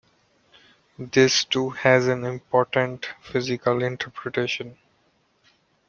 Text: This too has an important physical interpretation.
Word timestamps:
This 0.97 1.45
too 1.45 1.69
has 1.69 2.07
an 2.07 2.23
important 2.23 3.05
physical 3.21 3.83
interpretation. 3.83 4.79